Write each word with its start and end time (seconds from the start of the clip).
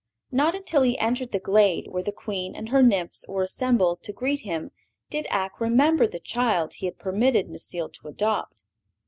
Not 0.31 0.55
until 0.55 0.81
he 0.81 0.97
entered 0.97 1.31
the 1.31 1.37
glade 1.39 1.89
where 1.91 2.01
the 2.01 2.11
Queen 2.11 2.55
and 2.55 2.69
her 2.69 2.81
nymphs 2.81 3.23
were 3.27 3.43
assembled 3.43 4.01
to 4.01 4.11
greet 4.11 4.39
him 4.41 4.71
did 5.11 5.27
Ak 5.29 5.61
remember 5.61 6.07
the 6.07 6.19
child 6.19 6.73
he 6.73 6.87
had 6.87 6.97
permitted 6.97 7.47
Necile 7.47 7.89
to 8.01 8.07
adopt. 8.07 8.63